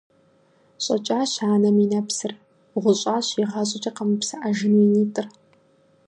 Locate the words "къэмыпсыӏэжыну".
3.95-4.83